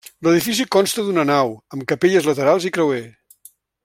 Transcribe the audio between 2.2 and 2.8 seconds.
laterals i